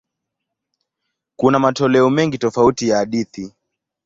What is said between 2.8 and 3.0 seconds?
ya